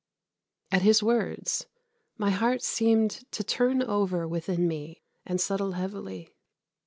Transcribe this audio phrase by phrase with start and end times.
[0.71, 1.67] At his words,
[2.17, 6.33] my heart seemed to turn over within me and settle heavily.